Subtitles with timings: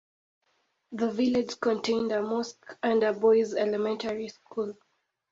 [0.93, 4.73] The village contained a mosque and a boys' elementary school.